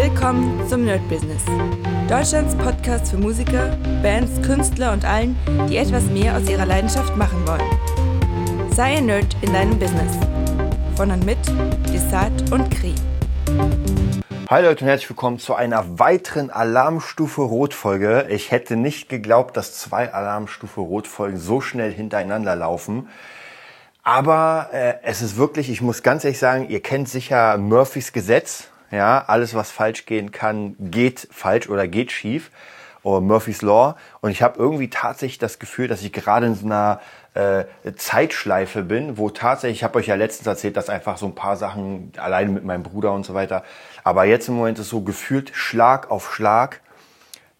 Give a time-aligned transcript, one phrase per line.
[0.00, 1.42] Willkommen zum Nerd Business.
[2.08, 5.36] Deutschlands Podcast für Musiker, Bands, Künstler und allen,
[5.68, 8.70] die etwas mehr aus ihrer Leidenschaft machen wollen.
[8.70, 10.16] Sei ein Nerd in deinem Business.
[10.94, 11.38] Von und mit
[11.92, 12.94] Desart und Kri.
[14.48, 18.26] Hi Leute und herzlich willkommen zu einer weiteren Alarmstufe Rot Folge.
[18.28, 23.08] Ich hätte nicht geglaubt, dass zwei Alarmstufe Rot Folgen so schnell hintereinander laufen.
[24.04, 28.68] Aber äh, es ist wirklich, ich muss ganz ehrlich sagen, ihr kennt sicher Murphys Gesetz.
[28.90, 32.50] Ja, alles was falsch gehen kann, geht falsch oder geht schief.
[33.02, 33.96] Oder Murphy's Law.
[34.20, 37.00] Und ich habe irgendwie tatsächlich das Gefühl, dass ich gerade in so einer
[37.34, 37.64] äh,
[37.96, 41.56] Zeitschleife bin, wo tatsächlich, ich habe euch ja letztens erzählt, dass einfach so ein paar
[41.56, 43.62] Sachen alleine mit meinem Bruder und so weiter.
[44.02, 46.80] Aber jetzt im Moment ist so gefühlt Schlag auf Schlag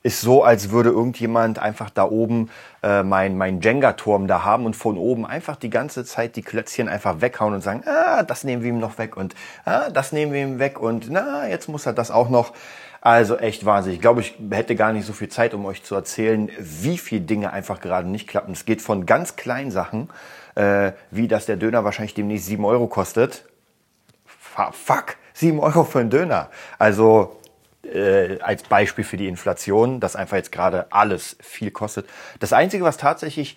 [0.02, 2.50] ist so, als würde irgendjemand einfach da oben
[2.82, 6.88] äh, mein, mein Jenga-Turm da haben und von oben einfach die ganze Zeit die Klötzchen
[6.88, 9.34] einfach weghauen und sagen, ah, das nehmen wir ihm noch weg und
[9.64, 12.52] ah, das nehmen wir ihm weg und na, jetzt muss er das auch noch.
[13.00, 13.98] Also echt wahnsinnig.
[13.98, 17.20] Ich glaube, ich hätte gar nicht so viel Zeit, um euch zu erzählen, wie viele
[17.20, 18.52] Dinge einfach gerade nicht klappen.
[18.52, 20.10] Es geht von ganz kleinen Sachen,
[20.56, 23.44] äh, wie dass der Döner wahrscheinlich demnächst sieben Euro kostet.
[24.26, 26.50] Fuck, sieben Euro für einen Döner.
[26.80, 27.38] Also
[27.94, 32.08] äh, als Beispiel für die Inflation, dass einfach jetzt gerade alles viel kostet.
[32.40, 33.56] Das Einzige, was tatsächlich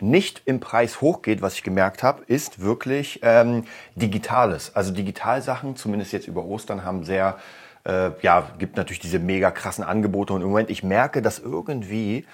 [0.00, 4.74] nicht im Preis hochgeht, was ich gemerkt habe, ist wirklich ähm, Digitales.
[4.74, 7.38] Also Digitalsachen, zumindest jetzt über Ostern, haben sehr,
[7.84, 10.34] äh, ja, gibt natürlich diese mega krassen Angebote.
[10.34, 12.26] Und im Moment, ich merke, dass irgendwie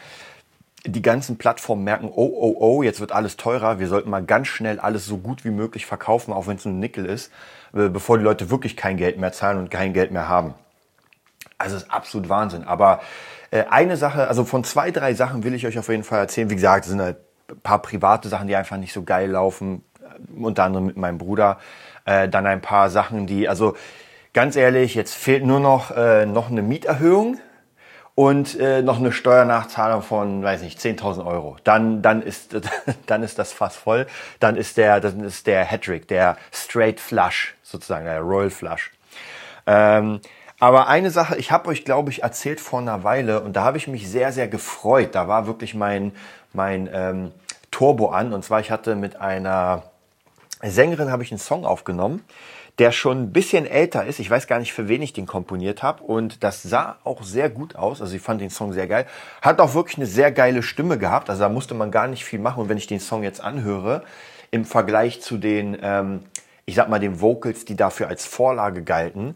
[0.85, 4.49] die ganzen Plattformen merken, oh, oh, oh, jetzt wird alles teurer, wir sollten mal ganz
[4.49, 7.31] schnell alles so gut wie möglich verkaufen, auch wenn es nur ein Nickel ist,
[7.73, 10.55] äh, bevor die Leute wirklich kein Geld mehr zahlen und kein Geld mehr haben.
[11.63, 12.65] Also ist absolut Wahnsinn.
[12.65, 13.01] Aber
[13.51, 16.51] äh, eine Sache, also von zwei, drei Sachen will ich euch auf jeden Fall erzählen.
[16.51, 17.19] Wie gesagt, es sind halt
[17.51, 19.85] ein paar private Sachen, die einfach nicht so geil laufen.
[20.01, 21.59] Äh, unter anderem mit meinem Bruder.
[22.05, 23.77] Äh, dann ein paar Sachen, die, also
[24.33, 27.39] ganz ehrlich, jetzt fehlt nur noch, äh, noch eine Mieterhöhung
[28.15, 31.57] und äh, noch eine Steuernachzahlung von, weiß nicht, 10.000 Euro.
[31.65, 32.57] Dann, dann ist,
[33.07, 34.07] dann ist das fast voll.
[34.41, 38.93] Dann ist der, dann ist der Hattrick, der Straight Flush sozusagen, der Royal Flush.
[39.67, 40.21] Ähm,
[40.63, 43.79] aber eine Sache, ich habe euch, glaube ich, erzählt vor einer Weile und da habe
[43.79, 45.17] ich mich sehr, sehr gefreut.
[45.17, 46.13] Da war wirklich mein,
[46.53, 47.33] mein ähm,
[47.73, 48.33] Turbo an.
[48.33, 49.83] Und zwar, ich hatte mit einer
[50.63, 52.23] Sängerin habe ich einen Song aufgenommen,
[52.79, 54.21] der schon ein bisschen älter ist.
[54.21, 56.05] Ich weiß gar nicht, für wen ich den komponiert habe.
[56.05, 58.01] Und das sah auch sehr gut aus.
[58.01, 59.07] Also ich fand den Song sehr geil.
[59.41, 61.29] Hat auch wirklich eine sehr geile Stimme gehabt.
[61.29, 62.63] Also da musste man gar nicht viel machen.
[62.63, 64.05] Und wenn ich den Song jetzt anhöre,
[64.53, 66.21] im Vergleich zu den, ähm,
[66.67, 69.35] ich sag mal, den Vocals, die dafür als Vorlage galten,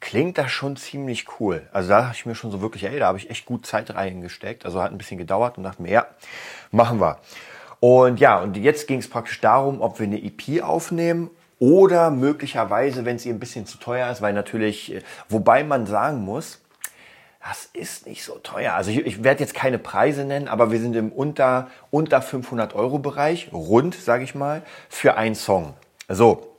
[0.00, 1.68] klingt das schon ziemlich cool.
[1.72, 3.94] Also da dachte ich mir schon so wirklich, ey, da habe ich echt gut Zeit
[3.94, 4.64] reingesteckt.
[4.64, 6.06] Also hat ein bisschen gedauert und dachte mir, ja,
[6.70, 7.18] machen wir.
[7.80, 13.04] Und ja, und jetzt ging es praktisch darum, ob wir eine EP aufnehmen oder möglicherweise,
[13.04, 16.60] wenn es ihr ein bisschen zu teuer ist, weil natürlich, äh, wobei man sagen muss,
[17.46, 18.74] das ist nicht so teuer.
[18.74, 22.74] Also ich, ich werde jetzt keine Preise nennen, aber wir sind im unter, unter 500
[22.74, 25.74] Euro Bereich, rund, sage ich mal, für einen Song.
[26.08, 26.56] So,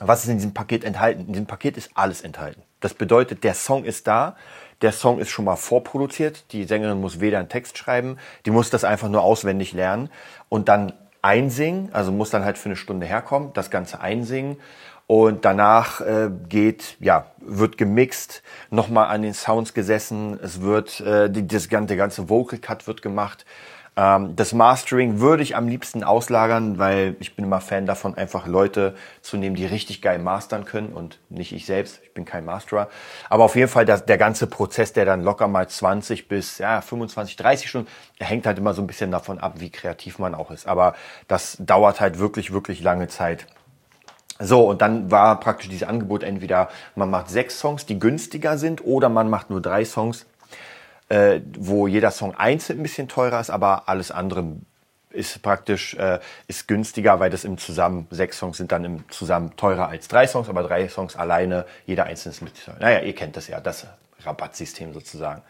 [0.00, 1.22] was ist in diesem Paket enthalten?
[1.22, 2.62] In diesem Paket ist alles enthalten.
[2.80, 4.36] Das bedeutet, der Song ist da,
[4.82, 8.70] der Song ist schon mal vorproduziert, die Sängerin muss weder einen Text schreiben, die muss
[8.70, 10.10] das einfach nur auswendig lernen
[10.48, 14.56] und dann einsingen, also muss dann halt für eine Stunde herkommen, das Ganze einsingen.
[15.08, 21.30] Und danach äh, geht, ja, wird gemixt, nochmal an den Sounds gesessen, es wird, äh,
[21.30, 23.46] die, das ganze, der ganze Vocal Cut wird gemacht,
[23.98, 28.94] das Mastering würde ich am liebsten auslagern, weil ich bin immer Fan davon, einfach Leute
[29.22, 31.98] zu nehmen, die richtig geil mastern können und nicht ich selbst.
[32.04, 32.88] Ich bin kein Masterer.
[33.28, 36.80] Aber auf jeden Fall das, der ganze Prozess, der dann locker mal 20 bis ja,
[36.80, 37.88] 25, 30 Stunden,
[38.20, 40.68] hängt halt immer so ein bisschen davon ab, wie kreativ man auch ist.
[40.68, 40.94] Aber
[41.26, 43.48] das dauert halt wirklich, wirklich lange Zeit.
[44.38, 48.84] So, und dann war praktisch dieses Angebot entweder man macht sechs Songs, die günstiger sind,
[48.84, 50.24] oder man macht nur drei Songs,
[51.08, 54.44] äh, wo jeder Song einzeln ein bisschen teurer ist, aber alles andere
[55.10, 59.56] ist praktisch äh, ist günstiger, weil das im Zusammen sechs Songs sind dann im Zusammen
[59.56, 62.52] teurer als drei Songs, aber drei Songs alleine, jeder einzelne ist mit.
[62.78, 63.86] Naja, ihr kennt das ja, das
[64.22, 65.42] Rabattsystem sozusagen.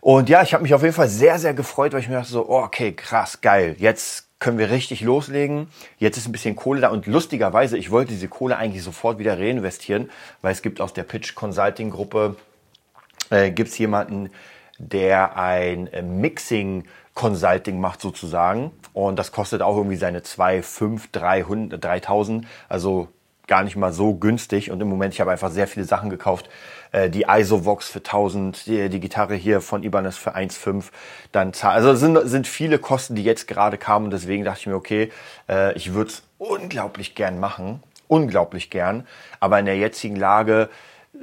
[0.00, 2.30] Und ja, ich habe mich auf jeden Fall sehr, sehr gefreut, weil ich mir dachte
[2.30, 5.68] so, oh, okay, krass, geil, jetzt können wir richtig loslegen.
[5.98, 9.38] Jetzt ist ein bisschen Kohle da und lustigerweise, ich wollte diese Kohle eigentlich sofort wieder
[9.38, 10.10] reinvestieren,
[10.42, 12.36] weil es gibt aus der Pitch Consulting Gruppe
[13.30, 14.30] äh, gibt es jemanden,
[14.78, 16.84] der ein äh, Mixing
[17.14, 18.70] Consulting macht sozusagen.
[18.92, 22.46] Und das kostet auch irgendwie seine 2, 5, 300, 3000.
[22.68, 23.08] Also
[23.48, 24.70] gar nicht mal so günstig.
[24.70, 26.48] Und im Moment, ich habe einfach sehr viele Sachen gekauft.
[26.92, 30.84] Äh, die Isovox für 1000, die, Gitarre hier von Ibanez für 1,5.
[31.32, 34.06] Dann also sind, sind viele Kosten, die jetzt gerade kamen.
[34.06, 35.10] Und deswegen dachte ich mir, okay,
[35.48, 37.82] äh, ich würde es unglaublich gern machen.
[38.06, 39.06] Unglaublich gern.
[39.40, 40.68] Aber in der jetzigen Lage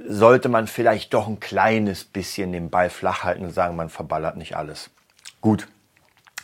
[0.07, 4.37] sollte man vielleicht doch ein kleines bisschen den Ball flach halten und sagen, man verballert
[4.37, 4.89] nicht alles.
[5.41, 5.67] Gut.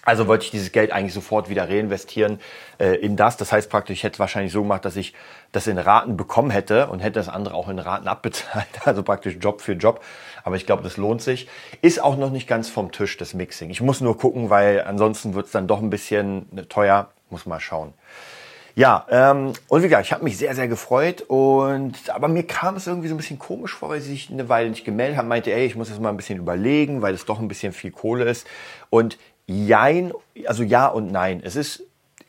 [0.04, 2.40] Also wollte ich dieses Geld eigentlich sofort wieder reinvestieren
[2.80, 3.38] äh, in das.
[3.38, 5.14] Das heißt praktisch, ich hätte wahrscheinlich so gemacht, dass ich
[5.52, 8.68] das in Raten bekommen hätte und hätte das andere auch in Raten abbezahlt.
[8.86, 10.04] Also praktisch Job für Job.
[10.44, 11.48] Aber ich glaube, das lohnt sich.
[11.84, 13.70] Ist auch noch nicht ganz vom Tisch, das Mixing.
[13.70, 17.12] Ich muss nur gucken, weil ansonsten wird es dann doch ein bisschen teuer.
[17.30, 17.94] Muss mal schauen.
[18.76, 21.22] Ja, ähm, und wie gesagt, ich habe mich sehr, sehr gefreut.
[21.22, 24.48] Und aber mir kam es irgendwie so ein bisschen komisch vor, weil sie sich eine
[24.50, 27.26] Weile nicht gemeldet haben, meinte, ey, ich muss jetzt mal ein bisschen überlegen, weil es
[27.26, 28.48] doch ein bisschen viel Kohle ist.
[28.90, 30.14] Und jein,
[30.46, 31.42] also ja und nein.
[31.44, 31.84] Es ist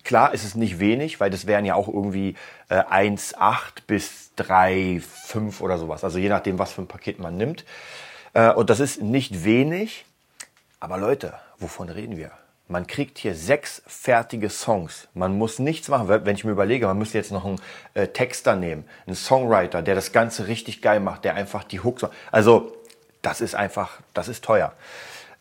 [0.05, 2.35] klar, es ist nicht wenig, weil das wären ja auch irgendwie
[2.69, 6.03] äh, 1,8 bis 3,5 oder sowas.
[6.03, 7.65] Also je nachdem, was für ein Paket man nimmt.
[8.35, 10.05] Äh, und das ist nicht wenig.
[10.81, 12.33] Aber Leute, wovon reden wir?
[12.72, 15.06] Man kriegt hier sechs fertige Songs.
[15.12, 16.08] Man muss nichts machen.
[16.08, 17.60] Wenn ich mir überlege, man müsste jetzt noch einen
[17.92, 22.06] äh, Texter nehmen, einen Songwriter, der das Ganze richtig geil macht, der einfach die Hooks.
[22.30, 22.74] Also,
[23.20, 24.72] das ist einfach, das ist teuer.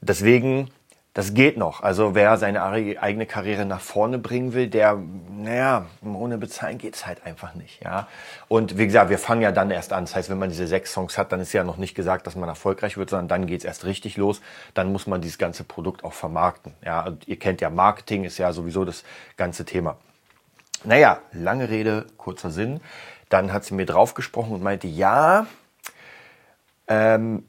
[0.02, 0.72] Deswegen
[1.14, 1.82] das geht noch.
[1.84, 4.98] Also wer seine eigene Karriere nach vorne bringen will, der,
[5.30, 7.84] naja, ohne bezahlen geht's halt einfach nicht.
[7.84, 8.08] Ja.
[8.48, 10.06] Und wie gesagt, wir fangen ja dann erst an.
[10.06, 12.36] Das heißt, wenn man diese sechs Songs hat, dann ist ja noch nicht gesagt, dass
[12.36, 14.40] man erfolgreich wird, sondern dann geht's erst richtig los.
[14.74, 16.74] Dann muss man dieses ganze Produkt auch vermarkten.
[16.86, 17.06] Ja.
[17.06, 19.04] Und ihr kennt ja, Marketing ist ja sowieso das
[19.36, 19.98] ganze Thema.
[20.86, 22.80] Naja, lange Rede, kurzer Sinn.
[23.28, 25.46] Dann hat sie mir draufgesprochen und meinte, ja,
[26.88, 27.44] ähm,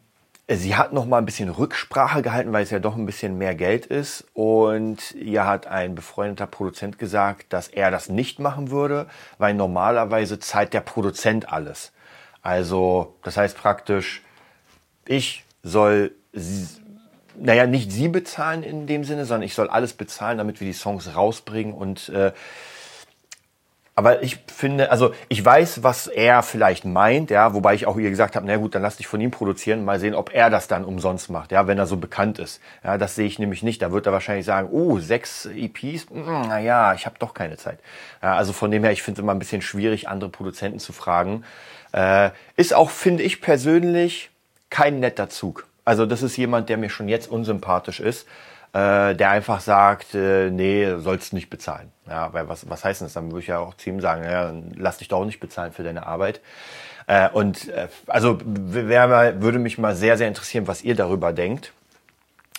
[0.56, 3.54] Sie hat noch mal ein bisschen Rücksprache gehalten, weil es ja doch ein bisschen mehr
[3.54, 4.24] Geld ist.
[4.34, 9.06] Und ihr hat ein befreundeter Produzent gesagt, dass er das nicht machen würde,
[9.38, 11.92] weil normalerweise zahlt der Produzent alles.
[12.42, 14.22] Also, das heißt praktisch,
[15.06, 16.12] ich soll,
[17.36, 20.72] naja, nicht sie bezahlen in dem Sinne, sondern ich soll alles bezahlen, damit wir die
[20.72, 22.32] Songs rausbringen und äh,
[23.94, 28.08] aber ich finde, also ich weiß, was er vielleicht meint, ja, wobei ich auch ihr
[28.08, 30.66] gesagt habe, na gut, dann lass dich von ihm produzieren, mal sehen, ob er das
[30.66, 32.62] dann umsonst macht, ja, wenn er so bekannt ist.
[32.82, 33.82] Ja, das sehe ich nämlich nicht.
[33.82, 37.58] Da wird er wahrscheinlich sagen, oh, sechs EPs, hm, na ja, ich habe doch keine
[37.58, 37.80] Zeit.
[38.22, 40.94] Ja, also von dem her, ich finde es immer ein bisschen schwierig, andere Produzenten zu
[40.94, 41.44] fragen.
[41.92, 44.30] Äh, ist auch, finde ich persönlich,
[44.70, 45.66] kein netter Zug.
[45.84, 48.26] Also das ist jemand, der mir schon jetzt unsympathisch ist
[48.72, 51.92] äh, der einfach sagt, äh, nee, sollst nicht bezahlen.
[52.08, 53.12] Ja, weil was, was heißt das?
[53.12, 55.82] Dann würde ich ja auch zu ihm sagen, ja, lass dich doch nicht bezahlen für
[55.82, 56.40] deine Arbeit.
[57.06, 61.32] Äh, und äh, also wär mal, würde mich mal sehr, sehr interessieren, was ihr darüber
[61.32, 61.72] denkt.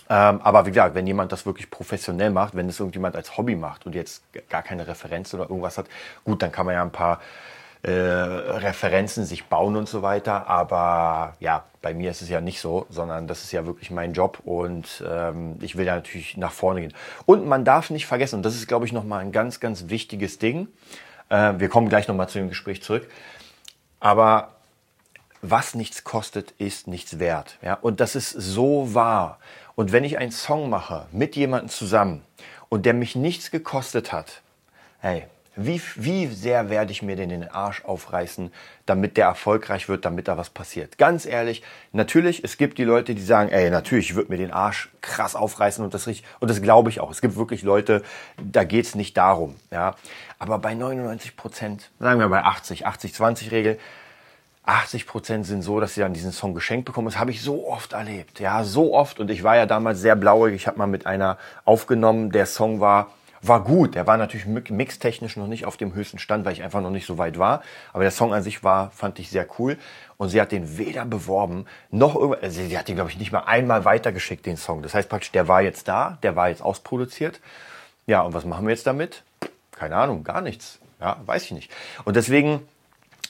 [0.10, 3.56] Ähm, aber wie gesagt, wenn jemand das wirklich professionell macht, wenn es irgendjemand als Hobby
[3.56, 5.88] macht und jetzt gar keine Referenz oder irgendwas hat,
[6.26, 7.22] gut, dann kann man ja ein paar
[7.84, 10.48] äh, Referenzen sich bauen und so weiter.
[10.48, 14.14] Aber ja, bei mir ist es ja nicht so, sondern das ist ja wirklich mein
[14.14, 16.94] Job und ähm, ich will ja natürlich nach vorne gehen.
[17.26, 20.40] Und man darf nicht vergessen, und das ist, glaube ich, nochmal ein ganz, ganz wichtiges
[20.40, 20.70] Ding.
[21.30, 23.10] Äh, wir kommen gleich nochmal zu dem Gespräch zurück.
[24.00, 24.56] Aber
[25.42, 27.58] was nichts kostet, ist nichts wert.
[27.62, 27.74] Ja?
[27.74, 29.40] Und das ist so wahr.
[29.76, 32.24] Und wenn ich einen Song mache mit jemandem zusammen
[32.70, 34.42] und der mich nichts gekostet hat,
[35.00, 38.52] hey, wie, wie sehr werde ich mir denn den Arsch aufreißen,
[38.86, 40.98] damit der erfolgreich wird, damit da was passiert?
[40.98, 44.52] Ganz ehrlich, natürlich, es gibt die Leute, die sagen, ey, natürlich, ich würde mir den
[44.52, 47.12] Arsch krass aufreißen und das richtig, und das glaube ich auch.
[47.12, 48.02] Es gibt wirklich Leute,
[48.44, 49.96] da geht's nicht darum, ja.
[50.40, 53.80] Aber bei 99 Prozent, sagen wir bei 80, 80-20 Regel,
[54.66, 57.08] 80 Prozent sind so, dass sie dann diesen Song geschenkt bekommen.
[57.08, 59.20] Das habe ich so oft erlebt, ja, so oft.
[59.20, 60.54] Und ich war ja damals sehr blauig.
[60.54, 62.32] Ich habe mal mit einer aufgenommen.
[62.32, 63.12] Der Song war
[63.48, 63.96] war gut.
[63.96, 67.06] Der war natürlich mixtechnisch noch nicht auf dem höchsten Stand, weil ich einfach noch nicht
[67.06, 67.62] so weit war.
[67.92, 69.78] Aber der Song an sich war, fand ich sehr cool.
[70.18, 73.42] Und sie hat den weder beworben, noch also sie hat den, glaube ich, nicht mal
[73.42, 74.82] einmal weitergeschickt, den Song.
[74.82, 77.42] Das heißt praktisch, der war jetzt da, der war jetzt ausproduziert.
[78.06, 79.24] Ja, und was machen wir jetzt damit?
[79.72, 80.80] Keine Ahnung, gar nichts.
[81.00, 81.72] Ja, weiß ich nicht.
[82.06, 82.68] Und deswegen,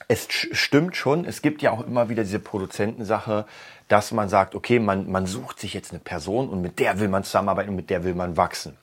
[0.08, 3.46] es stimmt schon, es gibt ja auch immer wieder diese Produzentensache,
[3.88, 7.08] dass man sagt, okay, man, man sucht sich jetzt eine Person und mit der will
[7.08, 8.78] man zusammenarbeiten und mit der will man wachsen.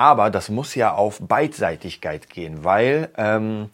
[0.00, 3.68] Aber das muss ja auf Beidseitigkeit gehen, weil ähm,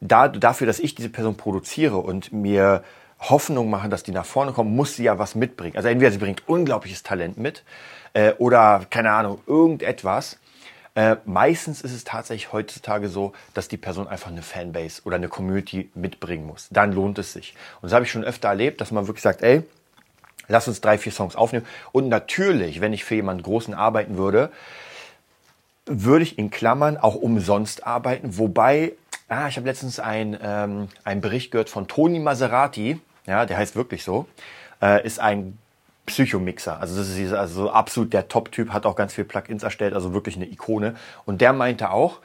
[0.00, 2.82] da, dafür, dass ich diese Person produziere und mir
[3.20, 5.76] Hoffnung mache, dass die nach vorne kommen, muss sie ja was mitbringen.
[5.76, 7.62] Also entweder sie bringt unglaubliches Talent mit
[8.14, 10.40] äh, oder keine Ahnung, irgendetwas.
[10.96, 15.28] Äh, meistens ist es tatsächlich heutzutage so, dass die Person einfach eine Fanbase oder eine
[15.28, 16.66] Community mitbringen muss.
[16.72, 17.54] Dann lohnt es sich.
[17.80, 19.62] Und das habe ich schon öfter erlebt, dass man wirklich sagt, ey,
[20.48, 21.64] lass uns drei, vier Songs aufnehmen.
[21.92, 24.50] Und natürlich, wenn ich für jemanden Großen arbeiten würde,
[25.86, 28.38] würde ich in Klammern auch umsonst arbeiten.
[28.38, 28.92] Wobei,
[29.28, 33.76] ah, ich habe letztens ein, ähm, einen Bericht gehört von Toni Maserati, ja, der heißt
[33.76, 34.26] wirklich so,
[34.80, 35.58] äh, ist ein
[36.06, 36.80] Psychomixer.
[36.80, 40.36] Also das ist also absolut der Top-Typ, hat auch ganz viel Plugins erstellt, also wirklich
[40.36, 40.96] eine Ikone.
[41.24, 42.18] Und der meinte auch,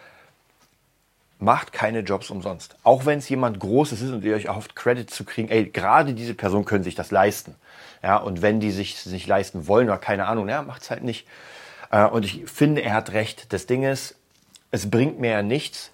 [1.39, 2.75] macht keine Jobs umsonst.
[2.83, 6.13] Auch wenn es jemand Großes ist und ihr euch erhofft, Credit zu kriegen, ey, gerade
[6.13, 7.55] diese Person können sich das leisten.
[8.01, 11.27] Ja, und wenn die sich nicht leisten wollen oder keine Ahnung, ja, macht's halt nicht.
[11.91, 13.51] Äh, und ich finde, er hat recht.
[13.53, 14.15] Das Ding ist,
[14.71, 15.91] es bringt mir ja nichts,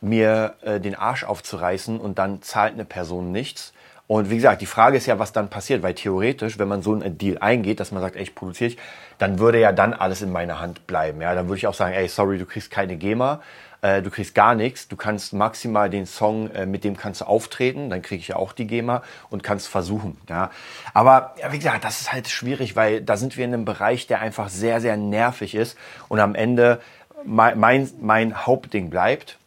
[0.00, 3.72] mir äh, den Arsch aufzureißen und dann zahlt eine Person nichts.
[4.08, 6.94] Und wie gesagt, die Frage ist ja, was dann passiert, weil theoretisch, wenn man so
[6.94, 8.78] einen Deal eingeht, dass man sagt, ey, ich produziere ich,
[9.18, 11.20] dann würde ja dann alles in meiner Hand bleiben.
[11.20, 13.40] Ja, dann würde ich auch sagen, ey, sorry, du kriegst keine GEMA,
[13.86, 17.26] äh, du kriegst gar nichts, du kannst maximal den Song, äh, mit dem kannst du
[17.26, 20.18] auftreten, dann kriege ich ja auch die GEMA und kannst versuchen.
[20.28, 20.50] Ja,
[20.92, 24.06] aber ja, wie gesagt, das ist halt schwierig, weil da sind wir in einem Bereich,
[24.06, 25.78] der einfach sehr, sehr nervig ist
[26.08, 26.80] und am Ende
[27.24, 29.38] mein, mein, mein Hauptding bleibt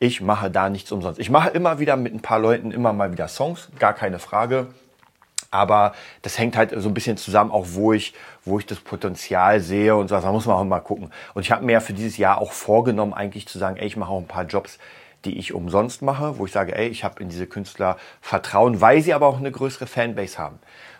[0.00, 1.18] ich mache da nichts umsonst.
[1.18, 4.66] Ich mache immer wieder mit ein paar Leuten immer mal wieder Songs, gar keine Frage.
[5.54, 8.12] Aber das hängt halt so ein bisschen zusammen, auch wo ich,
[8.44, 10.20] wo ich das Potenzial sehe und so.
[10.20, 11.12] Da muss man auch mal gucken.
[11.32, 13.96] Und ich habe mir ja für dieses Jahr auch vorgenommen, eigentlich zu sagen, ey, ich
[13.96, 14.80] mache auch ein paar Jobs,
[15.24, 19.00] die ich umsonst mache, wo ich sage, ey, ich habe in diese Künstler Vertrauen, weil
[19.00, 20.58] sie aber auch eine größere Fanbase haben.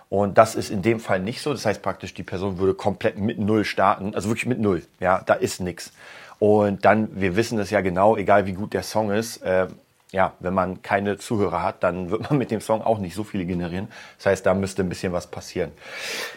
[0.09, 1.51] Und das ist in dem Fall nicht so.
[1.51, 4.85] Das heißt praktisch, die Person würde komplett mit Null starten, also wirklich mit Null.
[5.01, 5.93] Ja, da ist nichts.
[6.39, 9.67] Und dann, wir wissen es ja genau, egal wie gut der Song ist, äh,
[10.15, 13.25] ja, wenn man keine Zuhörer hat, dann wird man mit dem Song auch nicht so
[13.25, 13.89] viele generieren.
[14.17, 15.73] Das heißt, da müsste ein bisschen was passieren.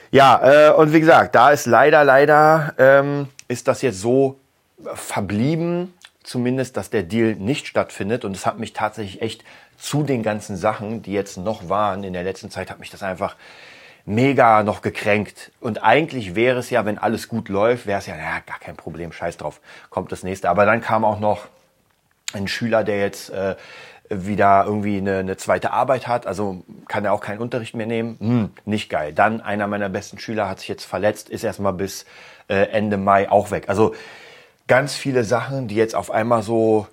[0.10, 4.40] Ja, äh, und wie gesagt, da ist leider, leider, ähm, ist das jetzt so
[4.96, 5.94] verblieben,
[6.24, 8.26] zumindest, dass der Deal nicht stattfindet.
[8.26, 9.44] Und es hat mich tatsächlich echt
[9.78, 13.04] zu den ganzen Sachen, die jetzt noch waren in der letzten Zeit, hat mich das
[13.04, 13.36] einfach
[14.06, 15.52] mega noch gekränkt.
[15.60, 18.76] Und eigentlich wäre es ja, wenn alles gut läuft, wäre es ja, naja, gar kein
[18.76, 20.50] Problem, scheiß drauf, kommt das nächste.
[20.50, 21.48] Aber dann kam auch noch
[22.34, 23.56] ein Schüler, der jetzt äh,
[24.10, 28.18] wieder irgendwie eine, eine zweite Arbeit hat, also kann er auch keinen Unterricht mehr nehmen.
[28.20, 29.14] Hm, nicht geil.
[29.14, 32.06] Dann einer meiner besten Schüler hat sich jetzt verletzt, ist erstmal bis
[32.48, 33.66] äh, Ende Mai auch weg.
[33.68, 33.96] Also
[34.68, 36.88] ganz viele Sachen, die jetzt auf einmal so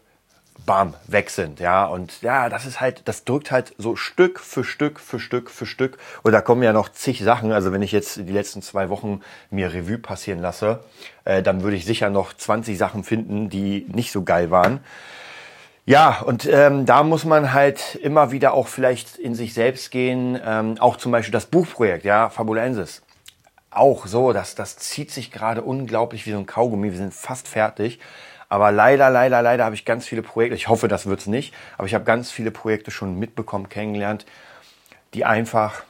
[0.66, 1.84] bam, weg sind, ja.
[1.84, 5.66] Und ja, das ist halt, das drückt halt so Stück für Stück für Stück für
[5.66, 5.98] Stück.
[6.22, 7.52] Und da kommen ja noch zig Sachen.
[7.52, 10.80] Also wenn ich jetzt die letzten zwei Wochen mir Revue passieren lasse,
[11.24, 14.80] äh, dann würde ich sicher noch 20 Sachen finden, die nicht so geil waren.
[15.86, 20.40] Ja, und ähm, da muss man halt immer wieder auch vielleicht in sich selbst gehen.
[20.42, 23.02] Ähm, auch zum Beispiel das Buchprojekt, ja, Fabulensis.
[23.70, 26.90] Auch so, das, das zieht sich gerade unglaublich wie so ein Kaugummi.
[26.90, 28.00] Wir sind fast fertig.
[28.48, 31.86] Aber leider, leider, leider habe ich ganz viele Projekte, ich hoffe, das wird's nicht, aber
[31.86, 34.26] ich habe ganz viele Projekte schon mitbekommen, kennengelernt,
[35.12, 35.82] die einfach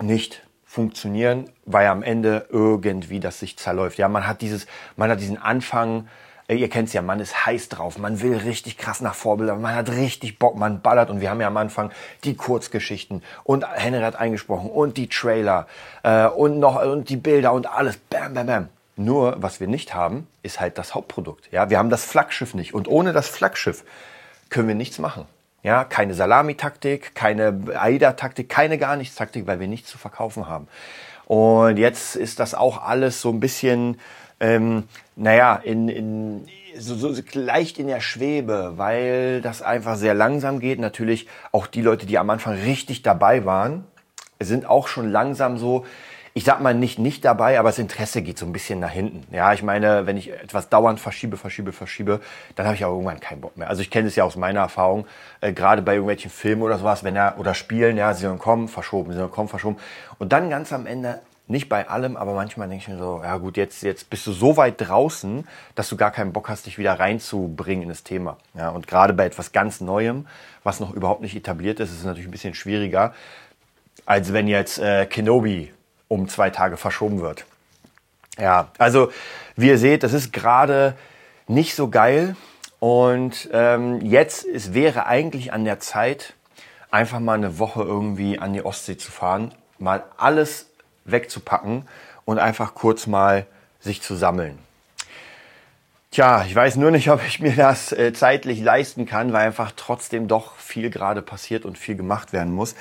[0.00, 3.96] nicht funktionieren, weil am Ende irgendwie das sich zerläuft.
[3.96, 6.08] Ja, man hat dieses, man hat diesen Anfang,
[6.54, 9.90] ihr kennt's ja, man ist heiß drauf, man will richtig krass nach Vorbildern, man hat
[9.90, 11.90] richtig Bock, man ballert und wir haben ja am Anfang
[12.24, 15.66] die Kurzgeschichten und Henry hat eingesprochen und die Trailer
[16.02, 18.68] äh, und noch und die Bilder und alles, bam, bam, bam.
[18.96, 21.52] Nur, was wir nicht haben, ist halt das Hauptprodukt.
[21.52, 22.74] Ja, wir haben das Flaggschiff nicht.
[22.74, 23.84] Und ohne das Flaggschiff
[24.50, 25.24] können wir nichts machen.
[25.62, 30.66] Ja, keine Salamitaktik, keine AIDA-Taktik, keine gar nichts Taktik, weil wir nichts zu verkaufen haben.
[31.26, 34.00] Und jetzt ist das auch alles so ein bisschen,
[34.40, 34.84] ähm,
[35.16, 40.78] naja, in, in, so, so leicht in der Schwebe, weil das einfach sehr langsam geht.
[40.78, 43.84] Natürlich auch die Leute, die am Anfang richtig dabei waren,
[44.40, 45.84] sind auch schon langsam so,
[46.34, 49.26] ich sag mal nicht nicht dabei, aber das Interesse geht so ein bisschen nach hinten.
[49.34, 52.20] Ja, ich meine, wenn ich etwas dauernd verschiebe, verschiebe, verschiebe,
[52.54, 53.68] dann habe ich auch irgendwann keinen Bock mehr.
[53.68, 55.06] Also ich kenne es ja aus meiner Erfahrung,
[55.40, 58.68] äh, gerade bei irgendwelchen Filmen oder sowas, wenn er oder Spielen, ja, sie sollen kommen,
[58.68, 59.78] verschoben, sie sollen kommen, verschoben
[60.18, 63.36] und dann ganz am Ende nicht bei allem, aber manchmal denke ich mir so, ja
[63.38, 66.78] gut, jetzt, jetzt bist du so weit draußen, dass du gar keinen Bock hast, dich
[66.78, 68.36] wieder reinzubringen in das Thema.
[68.54, 70.26] Ja, und gerade bei etwas ganz Neuem,
[70.62, 73.14] was noch überhaupt nicht etabliert ist, ist es natürlich ein bisschen schwieriger,
[74.04, 75.72] als wenn jetzt äh, Kenobi
[76.08, 77.44] um zwei Tage verschoben wird.
[78.38, 79.10] Ja, also
[79.56, 80.94] wie ihr seht, das ist gerade
[81.46, 82.36] nicht so geil.
[82.78, 86.34] Und ähm, jetzt es wäre eigentlich an der Zeit,
[86.90, 90.67] einfach mal eine Woche irgendwie an die Ostsee zu fahren, mal alles
[91.10, 91.86] wegzupacken
[92.24, 93.46] und einfach kurz mal
[93.80, 94.58] sich zu sammeln.
[96.10, 99.72] Tja, ich weiß nur nicht, ob ich mir das äh, zeitlich leisten kann, weil einfach
[99.76, 102.74] trotzdem doch viel gerade passiert und viel gemacht werden muss.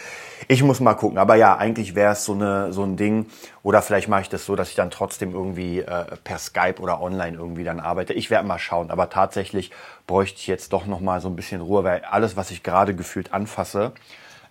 [0.48, 1.17] Ich muss mal gucken.
[1.17, 2.34] Aber ja, eigentlich wäre es so,
[2.72, 3.25] so ein Ding.
[3.63, 7.01] Oder vielleicht mache ich das so, dass ich dann trotzdem irgendwie äh, per Skype oder
[7.01, 8.13] online irgendwie dann arbeite.
[8.13, 8.91] Ich werde mal schauen.
[8.91, 9.72] Aber tatsächlich
[10.07, 12.96] bräuchte ich jetzt doch noch mal so ein bisschen Ruhe, weil alles, was ich gerade
[12.96, 13.91] gefühlt anfasse,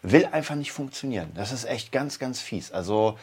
[0.02, 1.30] will einfach nicht funktionieren.
[1.34, 2.72] Das ist echt ganz, ganz fies.
[2.72, 3.16] Also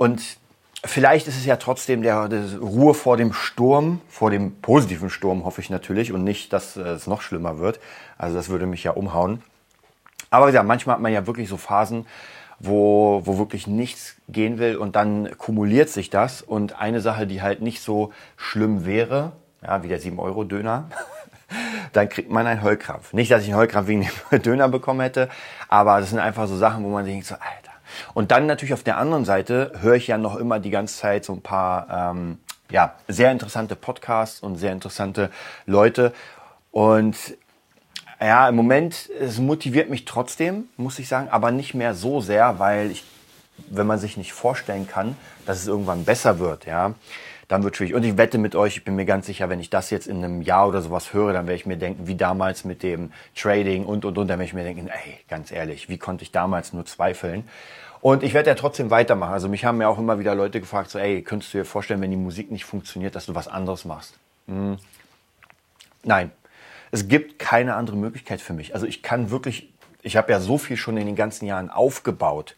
[0.00, 0.38] und
[0.82, 5.44] Vielleicht ist es ja trotzdem der, der, Ruhe vor dem Sturm, vor dem positiven Sturm
[5.44, 7.80] hoffe ich natürlich und nicht, dass äh, es noch schlimmer wird.
[8.16, 9.42] Also das würde mich ja umhauen.
[10.30, 12.06] Aber ja, manchmal hat man ja wirklich so Phasen,
[12.60, 17.42] wo, wo wirklich nichts gehen will und dann kumuliert sich das und eine Sache, die
[17.42, 20.88] halt nicht so schlimm wäre, ja, wie der 7-Euro-Döner,
[21.92, 23.12] dann kriegt man einen Heulkrampf.
[23.12, 25.28] Nicht, dass ich einen Heulkrampf wegen dem Döner bekommen hätte,
[25.68, 27.69] aber das sind einfach so Sachen, wo man sich denkt so, Alter.
[28.14, 31.24] Und dann natürlich auf der anderen Seite höre ich ja noch immer die ganze Zeit
[31.24, 32.38] so ein paar ähm,
[32.70, 35.30] ja, sehr interessante Podcasts und sehr interessante
[35.66, 36.12] Leute.
[36.70, 37.16] Und
[38.20, 42.58] ja, im Moment, es motiviert mich trotzdem, muss ich sagen, aber nicht mehr so sehr,
[42.58, 43.04] weil ich,
[43.70, 45.16] wenn man sich nicht vorstellen kann,
[45.46, 46.94] dass es irgendwann besser wird, ja,
[47.48, 47.94] dann wird schwierig.
[47.94, 50.18] Und ich wette mit euch, ich bin mir ganz sicher, wenn ich das jetzt in
[50.18, 53.86] einem Jahr oder sowas höre, dann werde ich mir denken, wie damals mit dem Trading
[53.86, 56.72] und, und, und, dann werde ich mir denken, ey, ganz ehrlich, wie konnte ich damals
[56.72, 57.48] nur zweifeln?
[58.00, 59.32] Und ich werde ja trotzdem weitermachen.
[59.32, 62.00] Also mich haben ja auch immer wieder Leute gefragt, so, ey, könntest du dir vorstellen,
[62.00, 64.14] wenn die Musik nicht funktioniert, dass du was anderes machst?
[64.46, 64.78] Hm.
[66.02, 66.30] Nein,
[66.90, 68.74] es gibt keine andere Möglichkeit für mich.
[68.74, 69.70] Also ich kann wirklich,
[70.02, 72.56] ich habe ja so viel schon in den ganzen Jahren aufgebaut.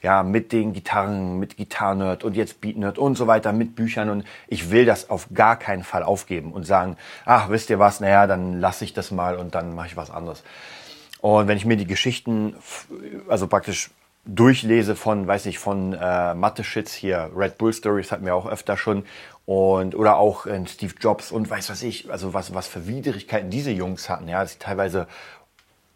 [0.00, 4.24] Ja, mit den Gitarren, mit Gitarrenerd und jetzt Beatnerd und so weiter, mit Büchern und
[4.46, 8.28] ich will das auf gar keinen Fall aufgeben und sagen, ach, wisst ihr was, naja,
[8.28, 10.44] dann lasse ich das mal und dann mache ich was anderes.
[11.20, 12.54] Und wenn ich mir die Geschichten,
[13.28, 13.90] also praktisch
[14.24, 18.76] durchlese von, weiß ich, von äh, Mathe-Shits hier, Red Bull Stories hatten wir auch öfter
[18.76, 19.04] schon.
[19.46, 23.48] Und oder auch äh, Steve Jobs und weiß was ich, also was was für Widrigkeiten
[23.48, 25.06] diese Jungs hatten, ja, sie teilweise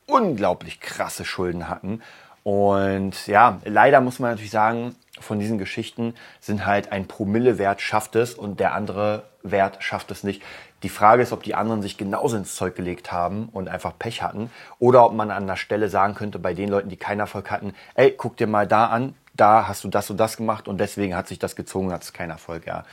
[0.06, 2.02] unglaublich krasse Schulden hatten.
[2.42, 8.16] Und ja, leider muss man natürlich sagen, von diesen Geschichten sind halt ein Promille-Wert schafft
[8.16, 10.42] es und der andere Wert schafft es nicht.
[10.82, 14.22] Die Frage ist, ob die anderen sich genauso ins Zeug gelegt haben und einfach Pech
[14.22, 17.50] hatten oder ob man an der Stelle sagen könnte, bei den Leuten, die keinen Erfolg
[17.50, 20.78] hatten, ey, guck dir mal da an, da hast du das und das gemacht und
[20.78, 22.84] deswegen hat sich das gezogen, hat es keinen Erfolg, ja.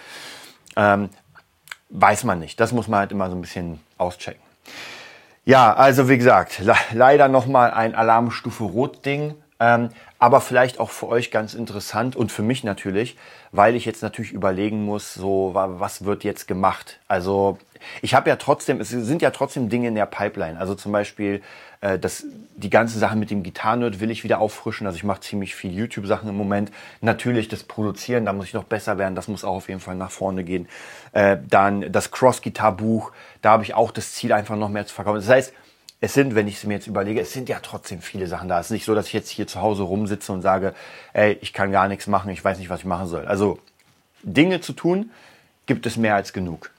[0.76, 1.10] Ähm,
[1.90, 2.60] weiß man nicht.
[2.60, 4.42] Das muss man halt immer so ein bisschen auschecken.
[5.46, 9.36] Ja, also wie gesagt, le leider nochmal ein Alarmstufe Rot-Ding.
[9.60, 9.90] Ähm,
[10.20, 13.16] aber vielleicht auch für euch ganz interessant und für mich natürlich,
[13.52, 17.00] weil ich jetzt natürlich überlegen muss, so was wird jetzt gemacht.
[17.08, 17.58] Also
[18.02, 20.60] ich habe ja trotzdem, es sind ja trotzdem Dinge in der Pipeline.
[20.60, 21.42] Also zum Beispiel
[21.80, 22.26] äh, das,
[22.58, 24.86] die ganze Sache mit dem Gitarrenerd will ich wieder auffrischen.
[24.86, 26.72] Also ich mache ziemlich viel YouTube-Sachen im Moment.
[27.00, 29.16] Natürlich das Produzieren, da muss ich noch besser werden.
[29.16, 30.68] Das muss auch auf jeden Fall nach vorne gehen.
[31.14, 35.20] Äh, dann das Cross-Gitar-Buch, da habe ich auch das Ziel, einfach noch mehr zu verkaufen.
[35.20, 35.54] Das heißt,
[36.02, 38.60] es sind, wenn ich es mir jetzt überlege, es sind ja trotzdem viele Sachen da.
[38.60, 40.74] Es ist nicht so, dass ich jetzt hier zu Hause rumsitze und sage,
[41.14, 43.26] ey, ich kann gar nichts machen, ich weiß nicht, was ich machen soll.
[43.26, 43.60] Also
[44.24, 45.12] Dinge zu tun
[45.66, 46.72] gibt es mehr als genug.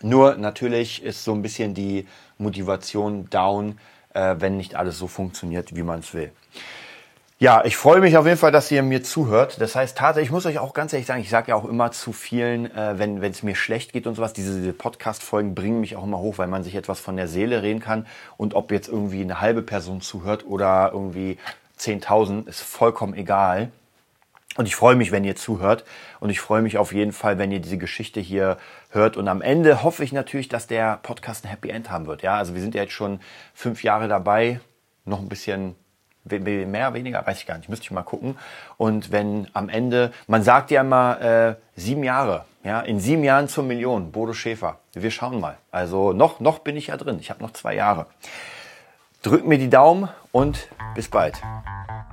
[0.00, 2.06] Nur natürlich ist so ein bisschen die
[2.38, 3.78] Motivation down,
[4.14, 6.30] äh, wenn nicht alles so funktioniert, wie man es will.
[7.38, 9.60] Ja, ich freue mich auf jeden Fall, dass ihr mir zuhört.
[9.60, 11.92] Das heißt tatsächlich, ich muss euch auch ganz ehrlich sagen, ich sage ja auch immer
[11.92, 15.96] zu vielen, äh, wenn es mir schlecht geht und sowas, diese, diese Podcast-Folgen bringen mich
[15.96, 18.06] auch immer hoch, weil man sich etwas von der Seele reden kann.
[18.38, 21.36] Und ob jetzt irgendwie eine halbe Person zuhört oder irgendwie
[21.78, 23.70] 10.000, ist vollkommen egal.
[24.56, 25.84] Und ich freue mich, wenn ihr zuhört.
[26.20, 28.56] Und ich freue mich auf jeden Fall, wenn ihr diese Geschichte hier
[28.88, 29.18] hört.
[29.18, 32.22] Und am Ende hoffe ich natürlich, dass der Podcast ein Happy End haben wird.
[32.22, 33.20] Ja, also wir sind ja jetzt schon
[33.52, 34.58] fünf Jahre dabei.
[35.04, 35.74] Noch ein bisschen
[36.30, 38.36] mehr, weniger, weiß ich gar nicht, müsste ich mal gucken.
[38.76, 43.48] Und wenn am Ende, man sagt ja immer äh, sieben Jahre, ja, in sieben Jahren
[43.48, 44.78] zur Million, Bodo Schäfer.
[44.92, 45.56] Wir schauen mal.
[45.70, 47.18] Also noch, noch bin ich ja drin.
[47.20, 48.06] Ich habe noch zwei Jahre.
[49.22, 51.40] Drückt mir die Daumen und bis bald.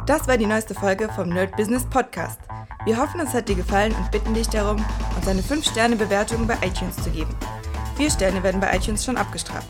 [0.05, 2.39] Das war die neueste Folge vom Nerd Business Podcast.
[2.85, 4.83] Wir hoffen, es hat dir gefallen und bitten dich darum,
[5.15, 7.33] uns eine 5-Sterne-Bewertung bei iTunes zu geben.
[7.95, 9.69] Vier Sterne werden bei iTunes schon abgestraft.